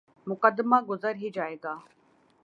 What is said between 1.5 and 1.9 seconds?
گا۔